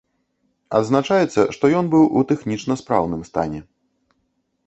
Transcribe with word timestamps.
Адзначаецца, 0.79 1.41
што 1.57 1.65
ён 1.81 1.85
быў 1.93 2.03
у 2.21 2.25
тэхнічна 2.33 2.73
спраўным 2.81 3.21
стане. 3.29 3.61